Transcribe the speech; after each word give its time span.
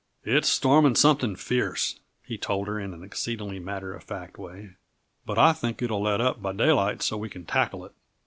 "It's 0.23 0.49
storming 0.49 0.95
something 0.95 1.35
fierce," 1.35 1.99
he 2.23 2.35
told 2.35 2.65
her 2.67 2.79
in 2.79 2.95
an 2.95 3.03
exceedingly 3.03 3.59
matter 3.59 3.93
of 3.93 4.03
fact 4.03 4.35
way, 4.39 4.71
"but 5.27 5.37
I 5.37 5.53
think 5.53 5.79
it'll 5.83 6.01
let 6.01 6.19
up 6.19 6.41
by 6.41 6.53
daylight 6.53 7.03
so 7.03 7.17
we 7.17 7.29
can 7.29 7.45
tackle 7.45 7.85
it. 7.85 7.91